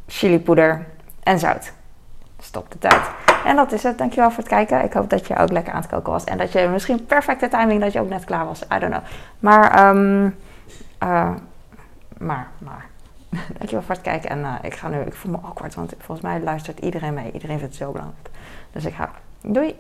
[0.07, 0.87] chilipoeder
[1.23, 1.73] en zout.
[2.39, 3.01] Stop de tijd.
[3.45, 3.99] En dat is het.
[3.99, 4.85] Dankjewel voor het kijken.
[4.85, 6.25] Ik hoop dat je ook lekker aan het koken was.
[6.25, 8.63] En dat je misschien perfecte timing dat je ook net klaar was.
[8.63, 9.03] I don't know.
[9.39, 10.25] Maar, um,
[11.03, 11.31] uh,
[12.19, 12.85] maar, maar.
[13.59, 14.31] Dankjewel voor het kijken.
[14.31, 17.33] En uh, ik ga nu, ik voel me awkward, want volgens mij luistert iedereen mee.
[17.33, 18.31] Iedereen vindt het zo belangrijk.
[18.73, 19.11] Dus ik ga.
[19.45, 19.75] Doei!